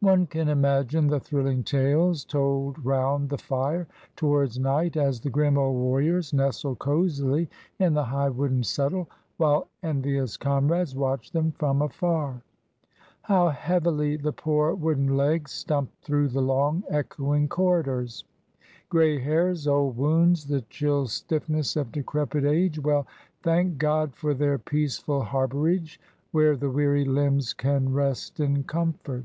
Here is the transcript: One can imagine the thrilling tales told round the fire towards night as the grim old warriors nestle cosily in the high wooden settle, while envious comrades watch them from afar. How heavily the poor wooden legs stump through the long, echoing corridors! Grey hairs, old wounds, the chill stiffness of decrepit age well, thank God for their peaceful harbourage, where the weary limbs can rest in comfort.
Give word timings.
One 0.00 0.28
can 0.28 0.48
imagine 0.48 1.08
the 1.08 1.18
thrilling 1.18 1.64
tales 1.64 2.24
told 2.24 2.84
round 2.86 3.30
the 3.30 3.36
fire 3.36 3.88
towards 4.14 4.56
night 4.56 4.96
as 4.96 5.18
the 5.18 5.28
grim 5.28 5.58
old 5.58 5.74
warriors 5.76 6.32
nestle 6.32 6.76
cosily 6.76 7.50
in 7.80 7.94
the 7.94 8.04
high 8.04 8.28
wooden 8.28 8.62
settle, 8.62 9.10
while 9.38 9.66
envious 9.82 10.36
comrades 10.36 10.94
watch 10.94 11.32
them 11.32 11.50
from 11.50 11.82
afar. 11.82 12.42
How 13.22 13.48
heavily 13.48 14.16
the 14.16 14.30
poor 14.30 14.72
wooden 14.72 15.16
legs 15.16 15.50
stump 15.50 15.90
through 16.02 16.28
the 16.28 16.42
long, 16.42 16.84
echoing 16.88 17.48
corridors! 17.48 18.22
Grey 18.90 19.18
hairs, 19.18 19.66
old 19.66 19.96
wounds, 19.96 20.46
the 20.46 20.60
chill 20.70 21.08
stiffness 21.08 21.74
of 21.74 21.90
decrepit 21.90 22.44
age 22.44 22.78
well, 22.78 23.08
thank 23.42 23.78
God 23.78 24.14
for 24.14 24.32
their 24.32 24.60
peaceful 24.60 25.24
harbourage, 25.24 25.98
where 26.30 26.56
the 26.56 26.70
weary 26.70 27.04
limbs 27.04 27.52
can 27.52 27.92
rest 27.92 28.38
in 28.38 28.62
comfort. 28.62 29.24